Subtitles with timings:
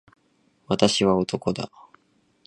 [0.65, 1.69] 私は男だ。